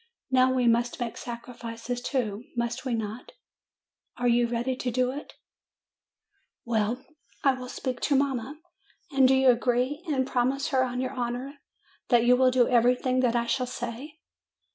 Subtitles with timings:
[0.31, 3.33] Now we must make sacrifices, too, must we not?
[4.17, 5.33] Are you ready to do it?
[6.65, 7.05] Well,
[7.43, 8.59] I will 1C t i' 248 MAY speak to mamma,
[9.11, 11.59] and do you agree, and promise her on your honor
[12.07, 14.17] that you will do everything that I shall say."